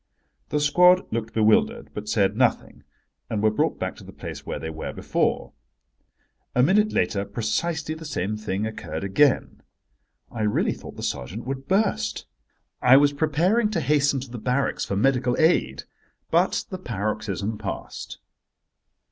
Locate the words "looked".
1.13-1.31